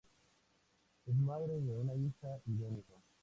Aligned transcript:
Es 1.05 1.13
madre 1.15 1.61
de 1.61 1.73
una 1.77 1.93
hija 1.95 2.39
y 2.47 2.57
de 2.57 2.65
un 2.65 2.79
hijo. 2.79 3.03